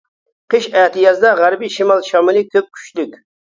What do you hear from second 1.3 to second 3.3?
غەربىي شىمال شامىلى كۆپ، كۈچلۈك.